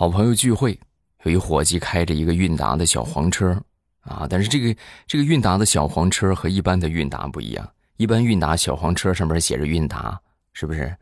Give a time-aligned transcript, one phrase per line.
[0.00, 0.80] 好朋友聚会，
[1.24, 3.62] 有一伙计开着一个韵达的小黄车，
[4.00, 4.74] 啊，但是这个
[5.06, 10.18] 这个韵达的小黄车和一般的韵达不一样，一般韵达小黄车上面写着韵达，
[10.54, 10.96] 是不是？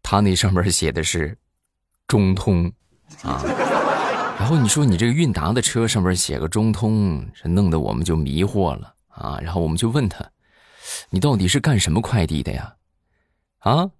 [0.00, 1.36] 他那上面写的是
[2.06, 2.72] 中通，
[3.24, 3.42] 啊，
[4.38, 10.24] 然后你说你这个韵达的车上面写个中通，这弄得我们就迷惑了啊，然后我们就问他，
[11.10, 12.76] 你到底是干什么快递的呀？
[13.58, 13.90] 啊，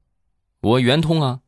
[0.61, 1.41] 我圆通啊。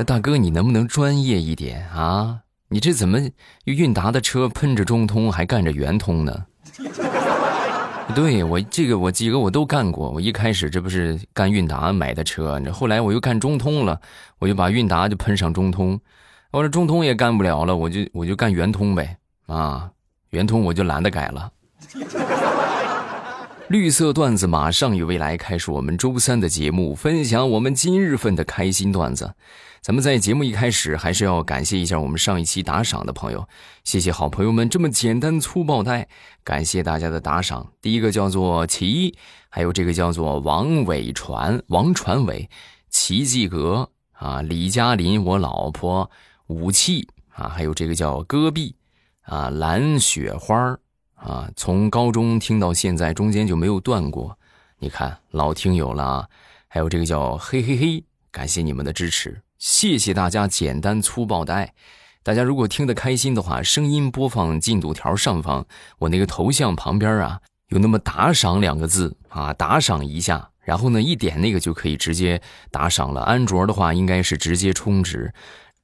[0.00, 2.38] 那大哥，你能不能专业一点啊？
[2.68, 3.18] 你这怎么
[3.64, 6.46] 韵达的车喷着中通，还干着圆通呢？
[8.14, 10.08] 对我这个我几个我都干过。
[10.08, 14.00] 我一开始这不是干韵达买的车，后来我又干中通了，
[14.38, 16.00] 我就把韵达就喷上中通。
[16.52, 19.16] 我说中通也干不了了，我就我就干圆通呗。
[19.46, 19.90] 啊，
[20.30, 21.50] 圆通我就懒得改了。
[23.68, 29.34] 绿色段子马上与未来开始我们周三的节目，分享我们今日份的开心段子。
[29.82, 33.46] 咱们在节目一开始还是要感谢一下我们上一期打赏的朋友，
[33.84, 36.08] 谢谢好朋友们这么简单粗暴带，
[36.42, 37.70] 感谢大家的打赏。
[37.82, 39.14] 第一个叫做齐，
[39.50, 42.48] 还有这个叫做王伟传、王传伟、
[42.88, 46.10] 奇迹阁啊、李嘉林、我老婆、
[46.46, 48.74] 武器啊，还有这个叫戈壁
[49.24, 50.78] 啊、蓝雪花
[51.18, 54.38] 啊，从高中听到现在，中间就没有断过。
[54.78, 56.28] 你看老听友了，
[56.68, 59.42] 还有这个叫嘿嘿嘿，感谢你们的支持。
[59.58, 61.74] 谢谢大家简单粗暴的爱，
[62.22, 65.66] 大家如果听得开心的话，声音播放进度条上方，
[65.98, 73.22] 我那个头像旁边啊，有那么打赏两个字啊，打赏一下，然后呢一点那个就可以直接打赏了。
[73.22, 75.34] 安卓的话应该是直接充值，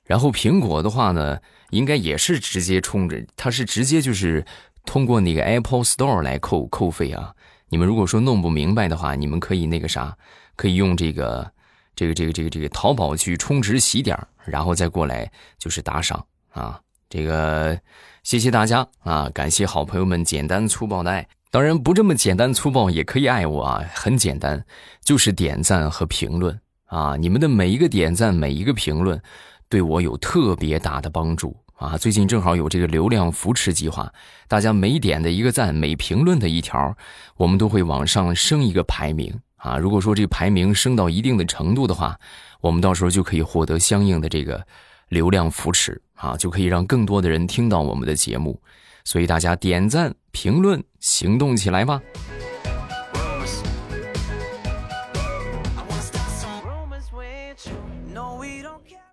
[0.06, 4.46] 然后苹果的话呢，应该也是直接充值，它是直接就是
[4.84, 7.34] 通过那个 Apple Store 来扣扣费啊。
[7.68, 10.16] 你们如果说弄不明白的话，你们可以那个啥，
[10.56, 11.52] 可以用这个。
[11.96, 16.80] 这个这个这个这个淘宝去充值洗点然后再过来就是打赏啊！
[17.08, 17.78] 这个
[18.24, 19.30] 谢谢大家啊！
[19.32, 23.84] 感谢好朋友们简单粗暴的爱，当然不这么简单粗暴也可以爱我啊！
[23.94, 24.64] 很简单，
[25.04, 27.16] 就是点赞和评论啊！
[27.16, 29.22] 你们的每一个点赞，每一个评论，
[29.68, 31.98] 对我有特别大的帮助啊！
[31.98, 34.12] 最近正好有这个流量扶持计划，
[34.48, 36.96] 大家每点的一个赞，每评论的一条，
[37.36, 39.32] 我们都会往上升一个排名。
[39.56, 42.18] 啊，如果说这个排名升到一定的程度的话，
[42.60, 44.66] 我们到时候就可以获得相应的这个
[45.08, 48.60] 流量扶持啊，就可以让更多的人听到我们的节目。
[49.04, 52.00] 所以大家点赞、评论、行动起来吧！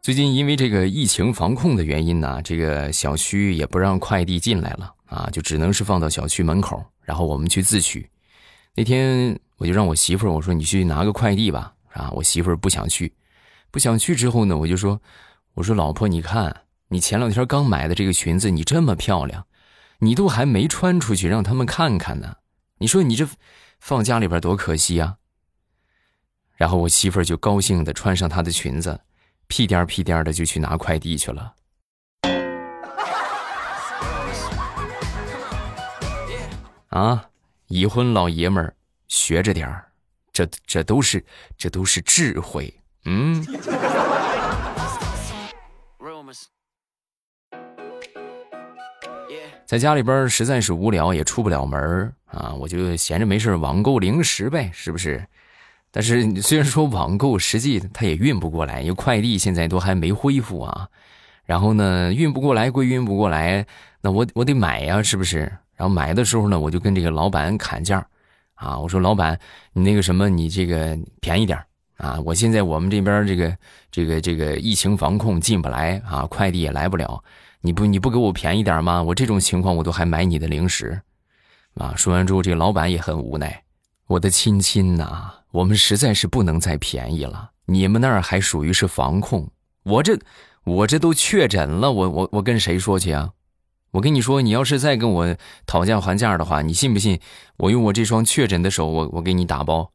[0.02, 8.10] 最近因为这个疫情防控的原因呢，这个小区也不让快递进来了啊，就只能是放到小区门口，然后我们去自取。
[8.76, 9.40] 那天。
[9.62, 12.10] 我就让我媳妇儿我说你去拿个快递吧啊！
[12.16, 13.14] 我媳妇儿不想去，
[13.70, 15.00] 不想去之后呢，我就说
[15.54, 19.46] 我说老婆你看你前两天刚买的这个裙子你这么漂亮，
[20.00, 22.38] 你都还没穿出去让他们看看呢，
[22.80, 23.30] 你说你这
[23.80, 25.18] 放家里边多可惜啊！
[26.56, 29.00] 然后我媳妇儿就高兴的穿上她的裙子，
[29.52, 31.54] 屁颠儿屁颠儿的就去拿快递去了。
[36.88, 37.30] 啊，
[37.68, 38.74] 已婚老爷们儿。
[39.10, 39.84] 学着点儿，
[40.32, 41.22] 这这都是
[41.58, 42.74] 这都是智慧，
[43.04, 43.46] 嗯。
[49.66, 55.28] 在家里边实在是无聊，也出不了门啊，我就闲着没事网购零食呗，是不是？
[55.92, 60.88] 但是虽然说网购，实际它也运不过来，因为快递现在都还没恢复啊。
[61.46, 63.66] 然后呢，运不过来归运不过来，
[64.02, 65.40] 那我我得买呀，是不是？
[65.76, 68.06] 然后买的时候呢，我就跟这个老板砍价。
[68.54, 69.40] 啊，我说老板，
[69.74, 71.58] 你那个什么，你这个便宜点
[71.98, 72.22] 啊！
[72.24, 73.58] 我现在我们这边这个
[73.90, 77.24] 这个这个疫情防控进不来啊，快递也来不了，
[77.62, 79.02] 你不你不给我便宜点吗？
[79.02, 81.02] 我这种情况我都还买你的零食，
[81.74, 81.96] 啊！
[81.98, 83.64] 说完之后，这个老板也很无奈。
[84.06, 89.50] 我的亲亲呐，我们实在是不能再便宜了，你们那儿还属于是防控，
[89.84, 90.18] 我这
[90.64, 93.32] 我这都确诊了，我我我跟谁说去啊？
[93.92, 97.20] 我跟你说，你要是再跟我讨价还价的话，你信不信？
[97.58, 99.92] 我用我这双确诊的手，我我给你打包。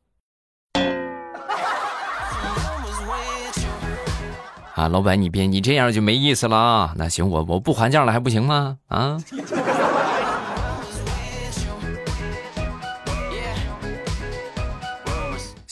[4.75, 6.95] 啊，老板，你别你这样就没意思了啊！
[6.99, 8.77] 那行，我我不还价了还不行吗？
[8.89, 9.17] 啊！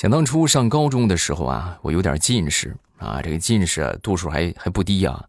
[0.04, 5.24] 想当初上高中的时候啊，我有点近视啊，这个近视度数还还不低啊，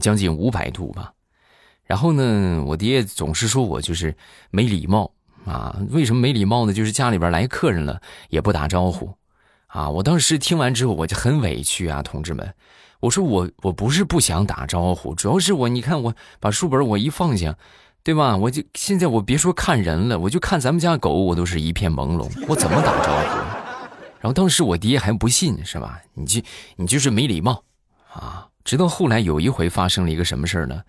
[0.00, 1.12] 将近五百度吧。
[1.84, 4.12] 然后呢，我爹总是说我就是
[4.50, 5.12] 没礼貌
[5.44, 5.78] 啊。
[5.90, 6.72] 为什么没礼貌呢？
[6.72, 9.14] 就是家里边来客人了也不打招呼，
[9.68, 9.88] 啊！
[9.88, 12.52] 我当时听完之后我就很委屈啊，同志们，
[12.98, 17.56] 我说我我不是不想打招呼，主要是我你看我把书本我一放下，
[18.02, 18.36] 对吧？
[18.36, 23.69] 我就现在我别说看人了，我就看咱们家狗，我都是一片朦胧，我怎么打招呼？
[24.20, 26.00] 然后当时我爹还不信，是吧？
[26.14, 26.40] 你就
[26.76, 27.64] 你就是没礼貌
[28.12, 28.46] 啊！
[28.62, 30.82] 直到后来有一回发生了一个什么事儿呢？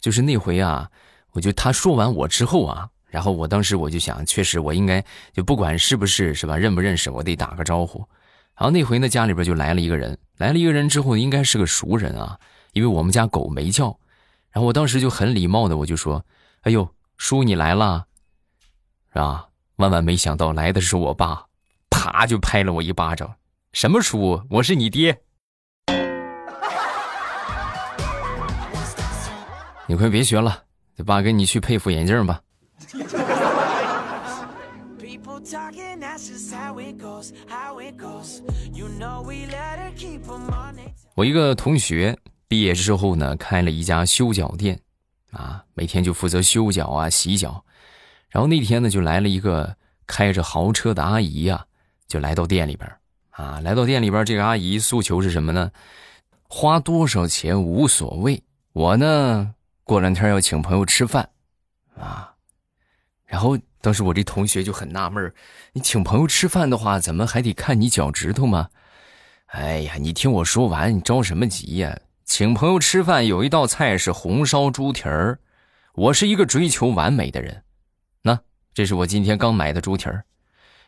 [0.00, 0.88] 就是那回啊，
[1.32, 2.88] 我就他说完我之后啊。
[3.08, 5.02] 然后我当时我就想，确实我应该
[5.32, 7.98] 就不管是不是是吧，认不认识，我得打个招呼。
[8.54, 12.38] 然后那回呢，家里边就来了一个人，来了一个人之后，应该是个熟人啊，
[12.74, 13.98] 因为我们家狗没叫。
[14.50, 16.24] 然后我当时就很礼貌的我就说
[16.62, 18.06] ：“哎呦，叔你来了，
[19.12, 21.46] 是吧？”万万没想到来的是我爸，
[22.08, 23.34] 啪就拍了我一巴掌
[23.72, 24.42] ：“什么叔？
[24.48, 25.20] 我是你爹！
[29.86, 30.64] 你快别学了，
[31.04, 32.40] 爸跟你去配副眼镜吧。”
[41.14, 44.80] 我一个同学毕业之后呢，开了一家修脚店，
[45.32, 47.62] 啊，每天就负责修脚啊、洗脚。
[48.30, 49.76] 然后那天呢，就来了一个
[50.06, 51.64] 开着豪车的阿姨呀，
[52.08, 52.90] 就来到店里边
[53.30, 55.70] 啊，来到店里边，这个阿姨诉求是什么呢？
[56.48, 61.28] 花多少钱无所谓，我呢过两天要请朋友吃饭，
[61.94, 62.34] 啊。
[63.26, 65.32] 然后当时我这同学就很纳闷
[65.74, 68.70] 你请朋友吃饭的话，怎么还得看你脚趾头吗？
[69.48, 71.98] 哎呀，你听我说完，你着什么急呀？
[72.24, 75.38] 请朋友吃饭有一道菜是红烧猪蹄儿，
[75.94, 77.62] 我是一个追求完美的人，
[78.22, 78.38] 那
[78.74, 80.24] 这是我今天刚买的猪蹄儿，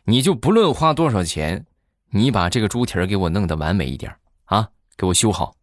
[0.05, 1.65] 你就不论花多少钱，
[2.11, 4.15] 你把这个猪蹄儿给我弄得完美一点
[4.45, 5.55] 啊，给我修好。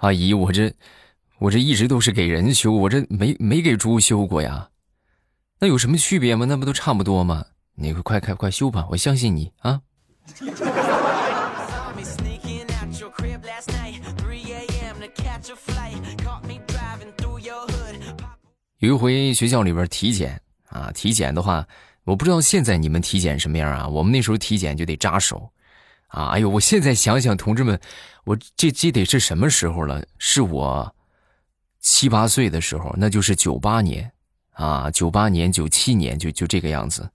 [0.00, 0.72] 阿姨，我这。
[1.40, 4.70] 我这一直都是给人修，我这没没给猪修过呀，
[5.60, 6.44] 那有什么区别吗？
[6.46, 7.44] 那不都差不多吗？
[7.76, 9.80] 你快快快修吧，我相信你啊！
[18.78, 21.66] 有一回学校里边体检啊，体检的话，
[22.04, 23.88] 我不知道现在你们体检什么样啊？
[23.88, 25.50] 我们那时候体检就得扎手，
[26.08, 27.78] 啊，哎呦，我现在想想，同志们，
[28.24, 30.04] 我这这得是什么时候了？
[30.18, 30.94] 是我。
[31.80, 34.10] 七八岁的时候，那就是九八年，
[34.50, 37.08] 啊，九八年、九七年就就这个样子。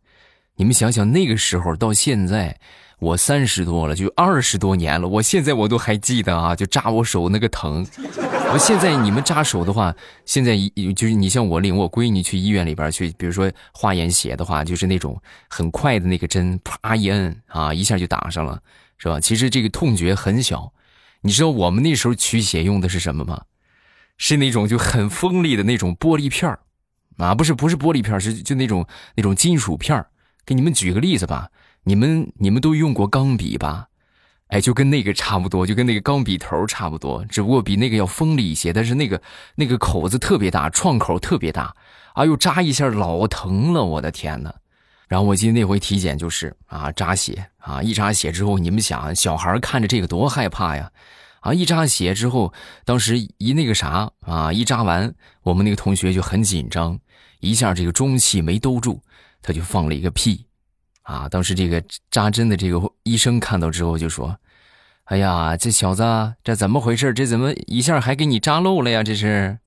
[0.55, 2.57] 你们想想，那个时候到现在，
[3.03, 5.05] 我三十多了，就二十多年了。
[5.05, 7.85] 我现在我都还记得啊，就扎我手那个疼。
[8.53, 10.55] 我现在你们扎手的话，现在
[10.95, 18.61] 就是你像我领我闺女去医院里边去，比如说化验血的话，就是那种很快的那个针，啪一摁啊，一下就打上了，
[18.97, 19.19] 是吧？
[19.19, 20.71] 其实这个痛觉很小。
[21.21, 23.43] 你知道我们那时候取血用的是什么吗？
[24.17, 26.59] 是那种就很锋利的那种玻璃片儿，
[27.17, 30.07] 啊，不是不是玻璃片，是就那种那种金属片儿。
[30.45, 31.49] 给你们举个例子吧，
[31.83, 33.87] 你们你们都用过钢笔吧？
[34.47, 38.71] 哎，就跟那个差不多，就跟那个钢笔头差不多，只不过比那个要锋利一些。
[38.71, 39.21] 但是那个
[39.55, 41.75] 那个口子特别大，创口特别大，
[42.15, 44.53] 哎呦，扎一下老疼了，我的天呐。
[45.07, 50.91] 然后我记得那回体检就是啊，扎血啊，一扎血之后，你们想，小孩看着这个多害怕呀。
[51.41, 51.53] 啊！
[51.53, 52.53] 一扎血之后，
[52.85, 56.97] 当时一那个啥啊，一扎完，我们那个同学就很紧张，
[57.41, 59.01] 一下这个中气没兜住，
[59.41, 60.45] 他就放了一个屁，
[61.03, 61.29] 啊！
[61.29, 64.37] 当时这个扎针的这个医生看到之后就说
[65.05, 66.03] ：“哎呀，这小子
[66.43, 67.13] 这怎么回事？
[67.13, 69.03] 这怎么一下还给你扎漏了呀？
[69.03, 69.59] 这是。”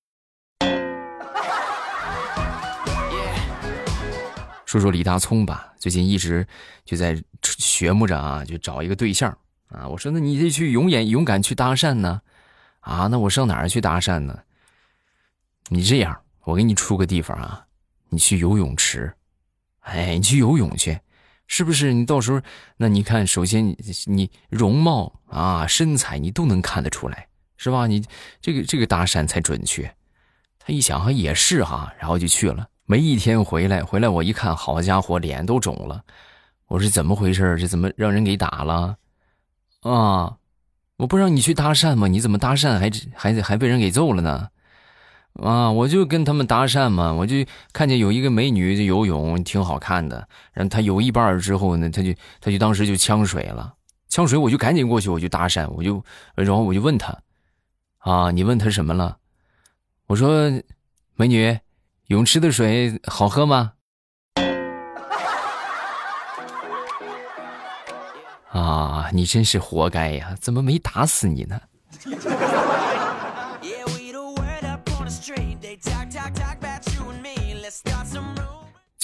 [4.66, 6.46] 说说李大聪吧，最近一直
[6.84, 9.30] 就在学摸着啊，就找一个对象。
[9.68, 12.20] 啊，我说那你得去勇敢勇敢去搭讪呢，
[12.80, 14.38] 啊，那我上哪儿去搭讪呢？
[15.68, 17.66] 你这样，我给你出个地方啊，
[18.08, 19.12] 你去游泳池，
[19.80, 20.98] 哎，你去游泳去，
[21.46, 21.92] 是不是？
[21.92, 22.40] 你到时候，
[22.76, 23.76] 那你看，首先你
[24.06, 27.86] 你容貌啊、身材你都能看得出来，是吧？
[27.86, 28.04] 你
[28.40, 29.90] 这个这个搭讪才准确。
[30.58, 32.68] 他一想，哈也是哈，然后就去了。
[32.84, 36.02] 没一天回来，回来我一看，好家伙，脸都肿了。
[36.68, 37.56] 我说怎么回事？
[37.58, 38.96] 这怎么让人给打了？
[39.82, 40.36] 啊！
[40.96, 42.08] 我不让你去搭讪吗？
[42.08, 44.48] 你怎么搭讪还还还被人给揍了呢？
[45.42, 45.70] 啊！
[45.70, 47.36] 我就跟他们搭讪嘛，我就
[47.72, 53.74] 看见有一个美女就游泳挺好看的，然后她游一半之后呢，她就她就当时就呛水了，
[54.08, 56.02] 呛水我就赶紧过去，我就搭讪，我就
[56.34, 57.14] 然后我就问她，
[57.98, 59.18] 啊，你问她什么了？
[60.06, 60.50] 我说，
[61.16, 61.58] 美女，
[62.06, 63.72] 泳池的水好喝吗？
[68.52, 70.34] 啊，你真是活该呀！
[70.40, 71.60] 怎么没打死你呢？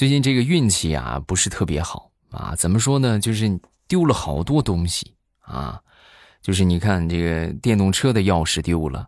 [0.03, 3.17] 最近这个运气啊不是特别好啊，怎么说呢？
[3.17, 3.57] 就是
[3.87, 5.79] 丢了好多东西啊，
[6.41, 9.07] 就是你看这个电动车的钥匙丢了。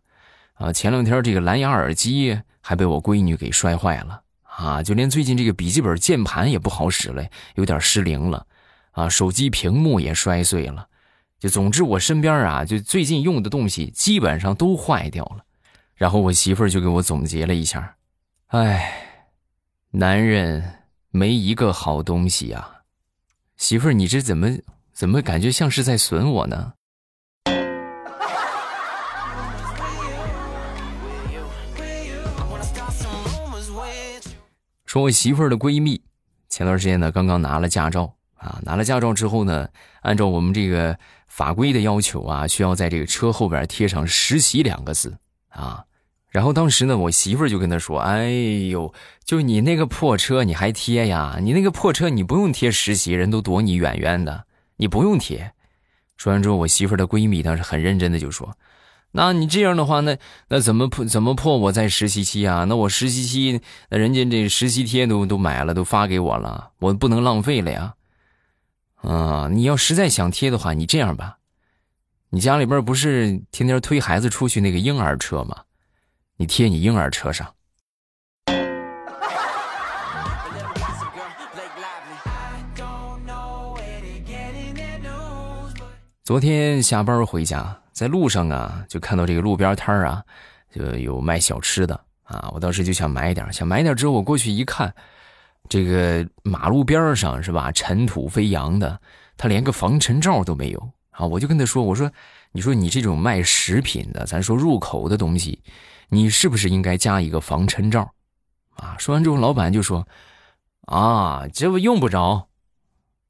[0.54, 4.22] 啊，前两天这个蓝牙耳机还被我闺女给摔坏了。
[4.44, 7.26] 啊，就连最近这个笔记本键盘也不好使了，
[7.56, 8.48] 有点失灵了。
[8.92, 10.88] 啊，手机屏幕也摔碎了，
[11.38, 15.44] 就总之我身边啊，就最近用的东西基本上都坏掉了。
[15.96, 17.98] 然后我媳妇儿就给我总结了一下，
[18.48, 18.98] 哎，
[19.92, 20.64] 男人
[21.16, 22.82] 没一个好东西呀，
[23.56, 24.58] 媳妇儿，你这怎么
[24.92, 26.74] 怎么感觉像是在损我呢？
[34.86, 36.02] 说我媳妇儿的闺蜜，
[36.50, 39.70] 前段时间呢刚刚拿了驾照啊，拿了驾照之后呢，
[40.02, 45.18] 按照我们这个法规的要求啊，需要在这个车后边贴上“实习”两个字。
[45.48, 45.86] 啊，
[46.36, 48.30] 然后当时呢，我媳妇就跟他说：“哎
[48.70, 51.38] 呦，就你那个破车，你还贴呀？
[51.42, 54.44] 你那个破车，你不用贴实习，人都躲你远远的，
[54.76, 55.54] 你不用贴。”
[56.18, 58.58] 说完之后，我媳妇的闺蜜当时很认真的就说
[59.16, 60.18] ：“那你这样的话，那
[60.50, 62.66] 那怎么破怎么破我在实习期啊？
[62.66, 67.94] 那我实习期，那人家这实习贴都都买了，都发给我了，我不能浪费了呀。
[68.96, 71.38] 啊，你要实在想贴的话，你这样吧。”
[72.32, 75.62] 你家里边不是天天推孩子出去那个婴儿车吗？
[76.38, 77.48] 你贴你婴儿车上。
[86.26, 90.22] 昨天下班回家，在路上啊，就看到这个路边摊啊，
[90.74, 92.50] 就有卖小吃的啊。
[92.54, 94.94] 我当时就想买点，想买点之后，我过去一看，
[95.70, 99.00] 这个马路边上是吧，尘土飞扬的，
[99.38, 100.90] 他连个防尘罩都没有。
[101.12, 102.12] 啊，我就跟他说：“我说，
[102.52, 105.64] 你说你这种卖食品的，咱说入口的东西，
[106.10, 108.12] 你是不是应该加一个防尘罩？”
[108.76, 110.08] 啊，说完之后，老板就说
[110.88, 112.50] ：“啊，这不用不着，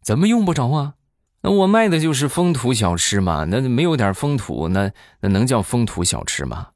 [0.01, 0.96] 怎么用不着啊？
[1.41, 6.70] 那我卖的就是风土小吃嘛，那没有点风土，那那能叫风土小吃吗？”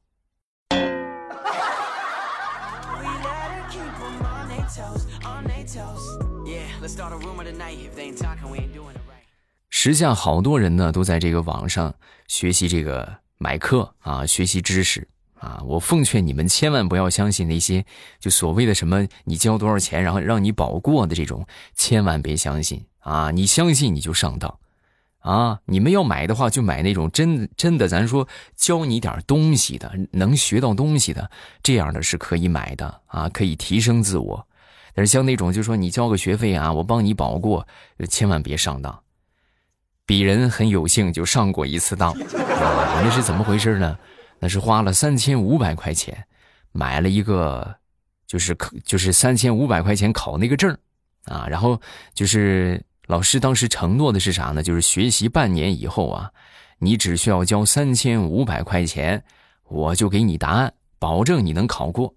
[9.68, 11.94] 时下好多人呢，都在这个网上
[12.28, 15.08] 学习这个买课啊，学习知识
[15.40, 15.60] 啊。
[15.66, 17.84] 我奉劝你们千万不要相信那些
[18.20, 21.44] 就所谓的什么你交多少钱，然后让你保过的这种，
[21.74, 23.30] 千万别相信啊！
[23.30, 24.58] 你相信你就上当
[25.20, 25.60] 啊！
[25.66, 31.30] 你们要买的话，就买那种真真的，咱说教你点东西的，能学到东西的，
[31.62, 34.46] 这样的是可以买的啊，可以提升自我。
[34.94, 37.66] 但是像那种就说你交个学费啊，我帮你保过，
[38.08, 39.00] 千万别上当。
[40.06, 43.96] 鄙人很有幸就上过一次当，我那是怎么回事呢？
[44.40, 46.26] 那是花了三千五百块钱，
[46.72, 47.76] 买了一个，
[48.26, 50.76] 就是考，就是三千五百块钱考那个证
[51.26, 51.46] 啊。
[51.48, 51.80] 然后
[52.14, 54.62] 就是老师当时承诺的是啥呢？
[54.62, 56.32] 就是学习半年以后啊，
[56.78, 59.22] 你只需要交三千五百块钱，
[59.68, 62.14] 我就给你答案，保证你能考过。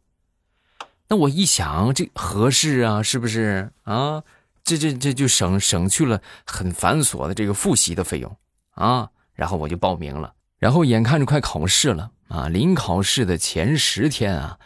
[1.09, 4.23] 那我一想，这合适啊，是不是啊？
[4.63, 8.37] 这这这就省省去了很繁琐的这个复习的费用
[8.75, 14.57] 啊，然后我就报名了，然后眼看着快考试了啊，临考试的前十天啊，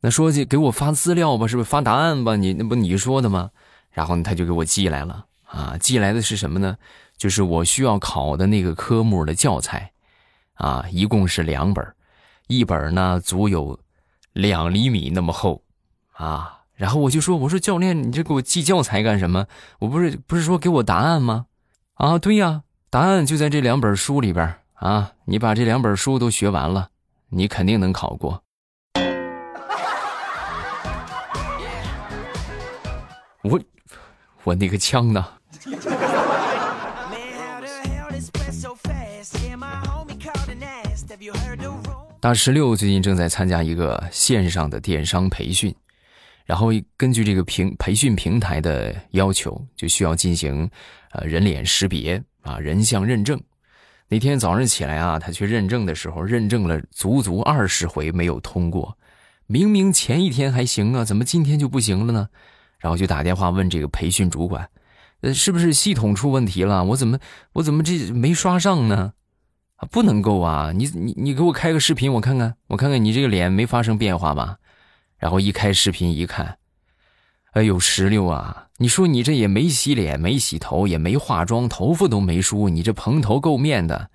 [0.00, 2.34] 那说去给我发资料吧，是不是发答案吧？
[2.36, 3.50] 你那不你说的吗？
[3.90, 6.78] 然后他就给我寄来了啊，寄来的是什么呢？
[7.18, 9.92] 就是我需要考的那个科目的教材
[10.54, 11.86] 啊，一共是两本，
[12.46, 13.78] 一本呢足有
[14.32, 15.62] 两厘米那么厚
[16.12, 16.60] 啊。
[16.74, 19.46] 然后我就说：“我说教练，你这给我寄教材干什么？
[19.80, 21.44] 我不是不是说给我答案吗？
[21.96, 25.12] 啊，对呀，答案就在这两本书里边啊！
[25.24, 26.90] 你把这两本书都学完了，
[27.30, 28.44] 你肯定能考过。”
[33.42, 33.58] 我
[34.42, 35.26] 我那个枪呢？
[42.20, 45.74] 大石榴最近正在参加一个线上的电商培训。
[46.44, 50.70] 然后根据这个平培训平台的要求，就需要进行
[51.12, 53.42] 呃人脸识别啊人像认证。
[54.08, 58.96] 那天早上起来啊，他去认证的时候，认证了足足二十回没有通过。
[59.46, 62.28] 明明前一天还行啊，怎么今天就不行了呢？
[62.78, 64.68] 然后就打电话问这个培训主管，
[65.22, 66.84] 呃，是不是系统出问题了？
[66.84, 67.18] 我怎么
[67.54, 69.14] 我怎么这没刷上呢？
[69.76, 70.70] 啊，不能够啊！
[70.72, 74.58] 你你你给我开个视频，我看看，我看看你这个脸没发生变化吧？
[75.18, 76.58] 然后一开视频一看，
[77.52, 78.63] 哎呦石榴啊！
[78.78, 84.10] 你说你这也没洗脸、没洗头、也没化妆，头发都没梳，你这蓬头垢面的，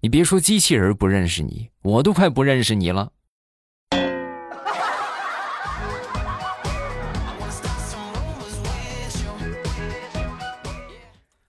[0.00, 3.12] 你别说机器人不认识你，我都快不认识你了。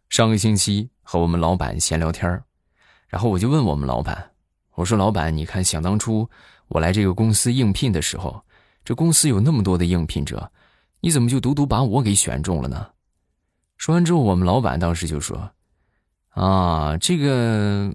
[0.08, 2.42] 上个星期和我们老板闲聊天
[3.10, 4.32] 然后我就问我们老板，
[4.76, 6.30] 我说：“老板，你看，想当初
[6.70, 8.46] 我来这个公司应聘的时候，
[8.86, 10.50] 这公司有那么多的应聘者，
[11.06, 12.88] 你怎么就独独把我给选中了呢？”
[13.78, 15.52] 说完之后，我们老板当时就说
[16.34, 17.94] ：“啊，这个，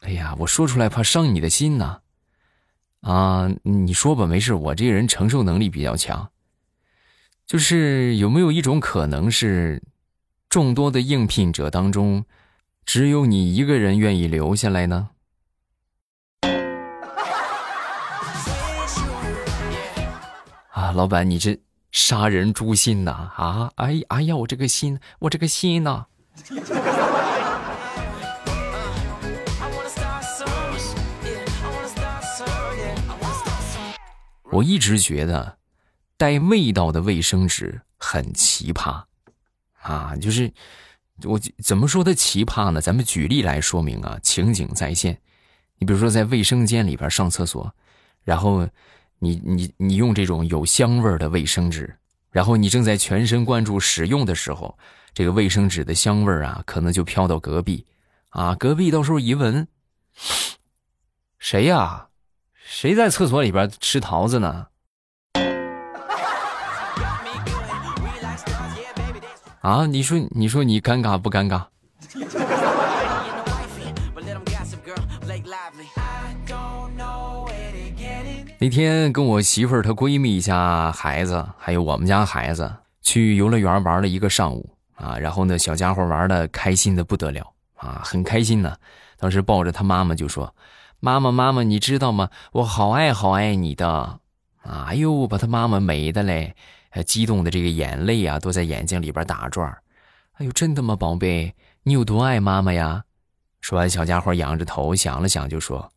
[0.00, 2.00] 哎呀，我说出来怕伤你的心呐。
[3.00, 6.30] 啊，你说吧，没事，我这个人承受能力比较强。
[7.46, 9.82] 就是有没有一种可能是，
[10.50, 12.26] 众多的应聘者当中，
[12.84, 15.08] 只有你一个人愿意留下来呢？”
[20.72, 21.58] 啊，老板，你这
[21.96, 23.32] 杀人诛心呐！
[23.36, 26.04] 啊，哎哎呀，我这个心，我这个心呐！
[34.50, 35.56] 我一直觉得
[36.18, 39.04] 带味道的卫生纸很奇葩，
[39.80, 40.52] 啊，就是
[41.24, 42.80] 我怎么说它奇葩呢？
[42.82, 45.18] 咱们举例来说明啊，情景再现。
[45.78, 47.74] 你比如说在卫生间里边上厕所，
[48.22, 48.68] 然后。
[49.18, 51.96] 你你你用这种有香味的卫生纸，
[52.30, 54.76] 然后你正在全神贯注使用的时候，
[55.14, 57.86] 这个卫生纸的香味啊，可能就飘到隔壁，
[58.30, 59.66] 啊，隔壁到时候一闻，
[61.38, 62.08] 谁呀？
[62.68, 64.66] 谁在厕所里边吃桃子呢？
[69.60, 71.66] 啊，你说你说你尴尬不尴尬？
[78.58, 88.74] 那天跟我媳妇儿她闺蜜家孩子，还有我们家孩子去游乐园玩了一个上午啊，然后呢，小家伙玩的开心的不得了啊，很开心呢。
[89.18, 90.54] 当时抱着他妈妈就说
[91.00, 92.30] ：“妈妈，妈妈，你知道吗？
[92.52, 94.20] 我好爱好爱你的啊！”
[94.88, 96.54] 哎呦，把他妈妈美的嘞，
[97.04, 99.70] 激动的这个眼泪啊都在眼睛里边打转
[100.38, 101.54] 哎呦，真的吗，宝贝？
[101.82, 103.04] 你有多爱妈妈呀？
[103.60, 105.92] 说完，小家伙仰着头想了想，就说。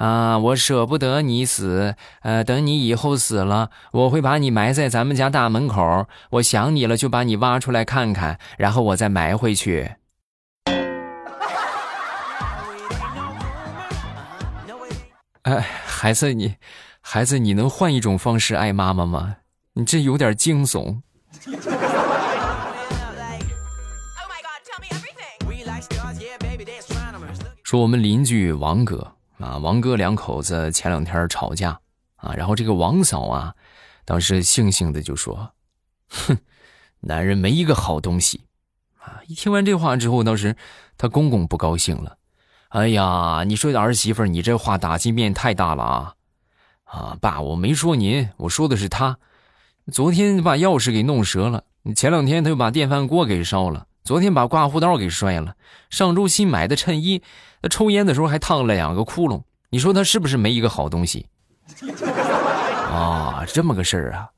[0.00, 6.06] 啊，我舍不得你死，呃，等你以后死了，我会把你埋在咱们家大门口。
[6.30, 9.96] 我想你了，就把你挖出来看看，然后我再埋回去。
[15.42, 16.54] 哎，孩子，你，
[17.02, 19.36] 孩子，你能换一种方式爱妈妈吗？
[19.74, 21.02] 你这有点惊悚。
[27.62, 29.19] 说我们邻居王哥。
[29.40, 31.80] 啊，王哥两口子前两天吵架
[32.16, 33.54] 啊，然后这个王嫂啊，
[34.04, 35.52] 当时悻悻的就说
[36.10, 36.36] ：“哼，
[37.00, 38.44] 男人没一个好东西。”
[39.00, 40.56] 啊，一听完这话之后，当时
[40.98, 42.18] 他公公不高兴了
[42.68, 46.14] ：“哎呀，你说的儿媳妇，你这话打击面太大了啊！
[46.84, 49.18] 啊，爸，我没说您，我说的是他。
[49.90, 51.64] 昨天把钥匙给弄折了，
[51.96, 55.54] 前两天他又把电饭锅给烧了。”昨天把刮胡刀给摔了，
[55.90, 57.22] 上周新买的衬衣，
[57.62, 59.42] 他抽烟的时候还烫了两个窟窿。
[59.70, 61.26] 你说他是不是没一个好东西？
[62.90, 64.30] 啊，这么个事儿啊，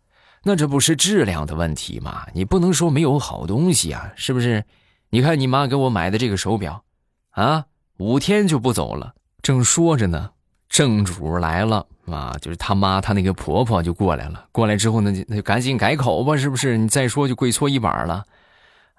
[0.42, 2.26] 那这不是质量的问题吗？
[2.34, 4.64] 你不能说没有好东西啊，是不是？
[5.08, 6.84] 你看你妈给我买的这个手表，
[7.30, 7.64] 啊，
[7.98, 9.14] 五天就不走了。
[9.40, 10.30] 正说着呢，
[10.68, 14.44] 正主来了啊，就是他妈他那个婆婆就过来了。
[14.52, 16.76] 过来之后呢，那就赶紧改口吧，是不是？
[16.76, 18.24] 你再说就跪搓衣板了。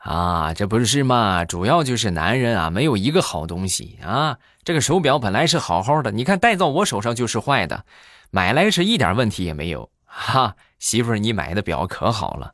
[0.04, 1.46] 啊，这不是嘛？
[1.46, 4.38] 主要就是男人啊，没有一个好东西啊。
[4.66, 7.86] 这个手表本来是好好的，你看戴到我手上就是坏的，
[8.30, 9.90] 买来是一点问题也没有。
[10.04, 12.54] 哈，媳妇儿，你买的表可好了。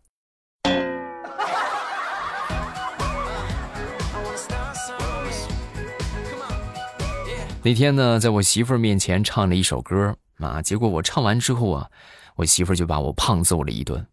[7.64, 11.90] 那天呢，在我媳妇面前唱了一首歌啊，结果我唱完之后啊，
[12.36, 14.06] 我媳妇就把我胖揍了一顿。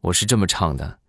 [0.00, 1.01] 我是这么唱的。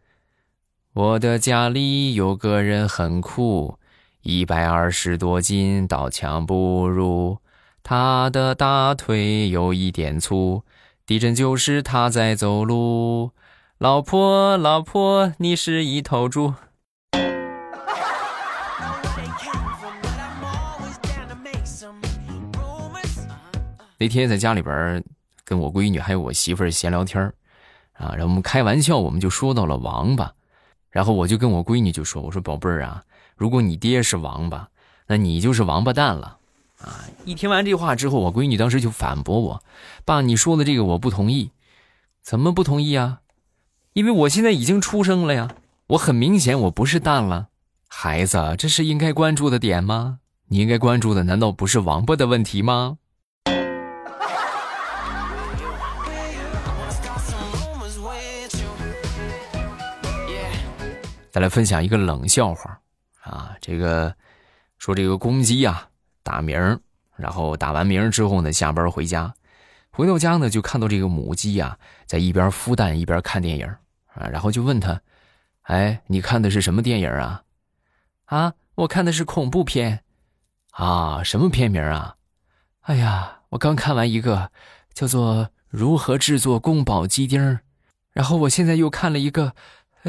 [0.96, 3.80] 我的家里有个人很酷，
[4.22, 7.40] 一百二十多斤，刀枪不入。
[7.82, 10.62] 他的大腿有一点粗，
[11.08, 13.32] 地震就是他在走路。
[13.80, 16.54] 老婆，老婆，你是一头猪。
[23.98, 25.04] 那天在家里边
[25.44, 27.34] 跟我闺女还有我媳妇儿闲聊天
[27.94, 30.32] 啊，然后我们开玩笑，我们就说到了王八。
[30.94, 33.04] 然后我就跟我闺女就说：“我说宝贝儿啊，
[33.36, 34.70] 如果你爹是王八，
[35.08, 36.38] 那你就是王八蛋了，
[36.80, 39.64] 啊！”一听完这话之后，我闺女当时就反驳我
[40.06, 41.50] ：“爸，你说的这个我不同意，
[42.22, 43.22] 怎么不同意啊？
[43.94, 45.56] 因为我现在已经出生了呀，
[45.88, 47.48] 我很明显我不是蛋了，
[47.88, 50.20] 孩子，这是应该关注的点吗？
[50.50, 53.00] 你应该关注的难道不是王八的问题吗？”
[61.34, 62.80] 再来分享一个冷笑话
[63.22, 64.16] 啊，这个
[64.78, 65.90] 说这个公鸡啊
[66.22, 66.80] 打鸣，
[67.16, 69.34] 然后打完鸣之后呢，下班回家，
[69.90, 73.66] 回到家呢就看到这个母鸡呀在一边孵蛋一边看电影
[74.14, 75.02] 啊，然后就问他，
[75.64, 77.42] 哎，你看的是什么电影啊？
[78.26, 80.04] 啊，我看的是恐怖片。
[80.74, 82.18] 啊，什么片名啊？
[82.82, 84.52] 哎呀，我刚看完一个
[84.94, 87.42] 叫做《如何制作宫保鸡丁》，
[88.12, 89.54] 然后我现在又看了一个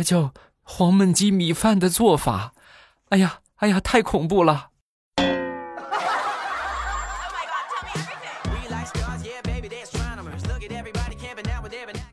[0.04, 0.34] 叫。
[0.66, 2.55] 黄焖鸡米饭的做法，
[3.11, 4.70] 哎呀，哎呀，太恐怖了！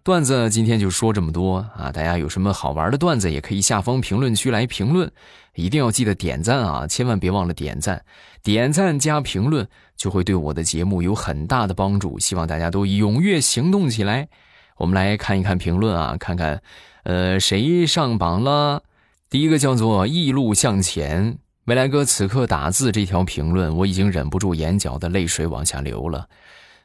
[0.04, 1.92] 段子今天就说这么多啊！
[1.94, 5.10] 大家有什么好玩的段子，也可以下方评论区来评论，
[5.54, 6.86] 一定要记得点赞啊！
[6.86, 8.04] 千万别忘了点赞，
[8.44, 12.20] 点赞加评论就会对我的节目有很大的帮助。
[12.20, 14.28] 希望大家都踊跃行动起来。
[14.76, 16.62] 我们来看一看评论啊，看看。
[17.04, 18.84] 呃，谁上榜了？
[19.30, 21.38] 第一个叫做“一路向前”。
[21.66, 26.28] 未来哥此刻打字这条评论，我已经忍不住眼角的泪水往下流了。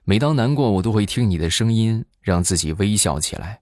[0.05, 3.61] 每当难过，我都会听你的声音，让自己微笑起来。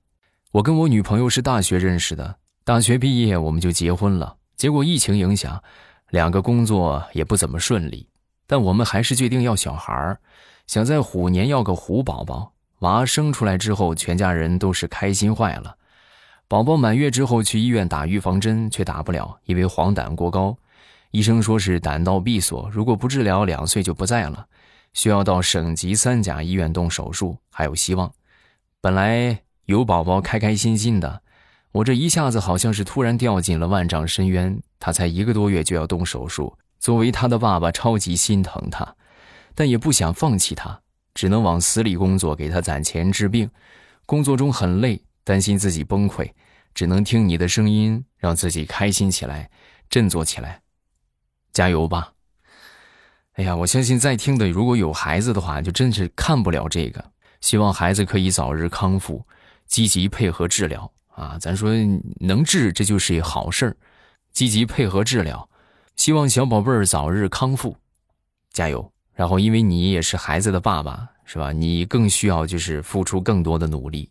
[0.53, 4.37] 我跟我女朋友是大学认识的，大学毕业我们就结婚了。
[4.57, 5.63] 结果疫情影响，
[6.11, 8.09] 两个工作也不怎么顺利。
[8.47, 10.19] 但我们还是决定要小孩
[10.67, 12.53] 想在虎年要个虎宝宝。
[12.81, 15.77] 娃生出来之后，全家人都是开心坏了。
[16.47, 20.57] 宝宝满月之后去医院打预防针，却打不了，因为黄疸过高。
[21.11, 24.47] 医生说是胆道闭锁，如果不治疗，两岁就不在了，
[24.93, 28.13] 需要到省级三甲医院动手术，还有希望。
[28.81, 31.23] 本来有宝宝开开心心的，
[31.73, 34.61] 我这一下子好像是突然掉进了万丈深渊。
[34.79, 38.95] 他才一个多月就要动手术，作为他的爸爸，超级心疼他，
[39.55, 40.79] 但也不想放弃他，
[41.15, 43.51] 只能往死里工作，给他攒钱治病。
[44.05, 46.31] 工作中很累，担心自己崩溃。
[46.75, 49.51] 只能听你的声音，让自己开心起来，
[49.89, 50.61] 振作起来，
[51.53, 52.13] 加油吧！
[53.35, 57.13] 哎呀，我相信在听的如果有孩子的话，就真是看不了这个。
[57.41, 59.25] 希望孩子可以早日康复，
[59.67, 61.39] 积极配合治疗啊！
[61.41, 61.71] 咱说
[62.19, 63.77] 能治，这就是一好事儿。
[64.33, 65.49] 积极配合治疗，
[65.95, 67.77] 希望小宝贝儿早日康复，
[68.53, 68.93] 加油！
[69.13, 71.53] 然后，因为你也是孩子的爸爸，是吧？
[71.53, 74.11] 你更需要就是付出更多的努力。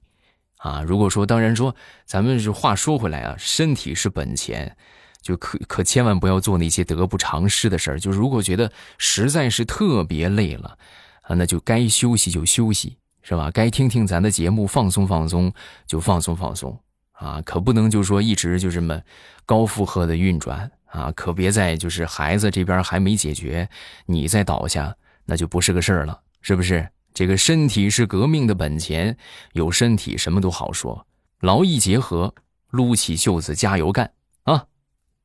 [0.63, 4.77] 啊，如果说，当然说，咱们是话说回来啊，身体是本钱，
[5.21, 7.99] 就可可千万不要做那些得不偿失的事儿。
[7.99, 10.77] 就如果觉得实在是特别累了，
[11.23, 13.51] 啊，那就该休息就休息，是吧？
[13.51, 15.51] 该听听咱的节目放松放松
[15.85, 16.79] 就放松放松，
[17.11, 19.01] 啊，可不能就说一直就这么
[19.45, 23.67] 高负荷的运转啊，可别在就是孩子这边还没解决，
[24.05, 24.95] 你再倒下，
[25.25, 26.87] 那就不是个事儿了，是不是？
[27.13, 29.15] 这个身体是革命的本钱，
[29.53, 31.05] 有身体什么都好说。
[31.39, 32.33] 劳逸结合，
[32.69, 34.11] 撸起袖子加油干
[34.43, 34.65] 啊！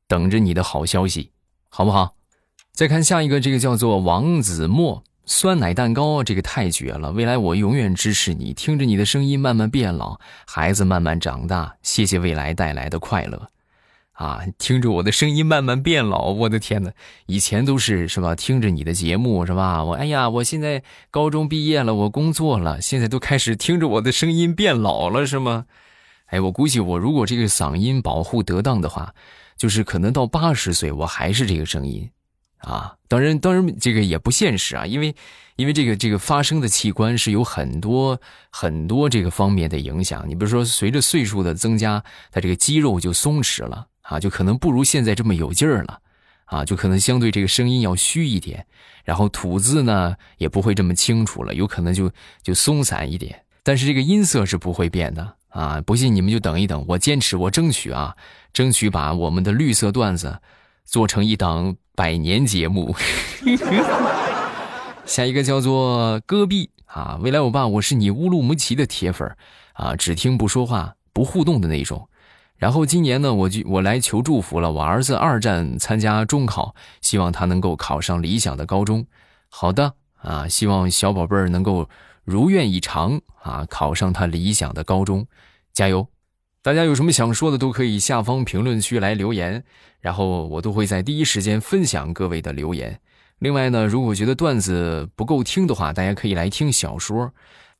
[0.07, 1.31] 等着你的好消息，
[1.69, 2.15] 好不好？
[2.71, 7.11] 再看下一个，这个叫做王子墨酸奶蛋糕，这个太绝了！
[7.11, 11.75] 未来我永远支持你，听着你的声音慢慢变老，孩子慢慢长大。
[11.81, 13.49] 谢谢未来带来的快乐。
[14.19, 16.91] 啊，听着我的声音慢慢变老，我的天哪！
[17.25, 18.35] 以前都是是吧？
[18.35, 19.81] 听着你的节目是吧？
[19.81, 25.67] 我哎呀，我现在高中毕业了，我工作了，现在都开始听着我的声音变老了，是吗？
[26.25, 29.15] 哎，我估计我如果这个嗓音保护得当的话，
[29.55, 32.09] 就是可能到八十岁我还是这个声音，
[32.57, 35.15] 啊，当然当然这个也不现实啊，因为
[35.55, 38.19] 因为这个这个发声的器官是有很多
[38.51, 42.03] 很多这个方面的影响，你比如说随着岁数的增加，
[42.33, 43.87] 它这个肌肉就松弛了。
[44.09, 45.99] 啊，就可能不如现在这么有劲儿了，
[46.45, 48.65] 啊，就可能相对这个声音要虚一点，
[49.05, 55.79] 然后吐字呢也不会这么清楚了，有可能就就松散一点，但是这个音色是不会变的啊！
[55.85, 58.15] 不信你们就等一等，我坚持，我争取啊，
[58.51, 60.39] 争取把我们的绿色段子
[60.85, 62.95] 做成一档百年节目。
[65.05, 69.35] 下一个叫做戈壁啊，未来我爸，我是你乌鲁木齐的铁粉
[69.73, 72.08] 啊，只听不说话不互动的那种。
[72.59, 74.69] 然后今年呢，我就我来求祝福了。
[74.69, 79.07] 我儿子二战参加中考，希望他能够考上理想的高中。
[79.47, 81.89] 好的啊，希望小宝贝儿能够
[82.25, 85.25] 如愿以偿啊，考上他理想的高中，
[85.71, 86.05] 加油！
[86.61, 89.63] 大家有什么想说的，都可以下方评论区来留言，
[90.01, 92.99] 然后我都会在第一时间分享各位的留言。
[93.39, 97.31] 另外呢，如果觉得段子不够听的话，大家可以来听小说，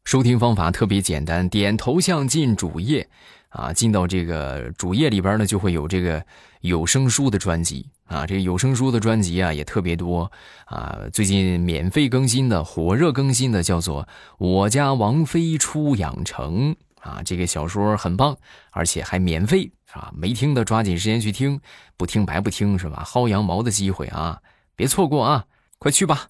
[0.05, 3.09] 收听方法特别简单，点头像进主页。
[3.49, 6.23] 啊，进到这个主页里边呢，就会有这个
[6.62, 8.25] 有声书的专辑啊。
[8.25, 10.31] 这个有声书的专辑啊，也特别多
[10.65, 10.99] 啊。
[11.12, 14.03] 最近免费更新的、火热更新的叫做
[14.38, 18.38] 《我家王妃出养成》啊，这个小说很棒，
[18.71, 20.12] 而且还免费是吧？
[20.15, 21.59] 没听的抓紧时间去听，
[21.97, 23.03] 不听白不听，是吧？
[23.05, 24.39] 薅羊毛的机会啊，
[24.75, 25.45] 别错过啊！
[25.79, 26.27] 快去吧。